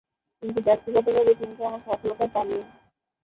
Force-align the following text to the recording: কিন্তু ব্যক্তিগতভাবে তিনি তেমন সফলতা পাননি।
কিন্তু 0.43 0.59
ব্যক্তিগতভাবে 0.61 1.33
তিনি 1.35 1.53
তেমন 1.55 1.79
সফলতা 1.85 2.25
পাননি। 2.33 2.59